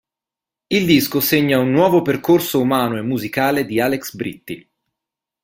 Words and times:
Il 0.65 0.87
disco 0.87 1.19
segna 1.19 1.59
un 1.59 1.69
nuovo 1.69 2.01
percorso 2.01 2.59
umano 2.59 2.97
e 2.97 3.01
musicale 3.03 3.65
di 3.67 3.79
Alex 3.79 4.15
Britti. 4.15 4.67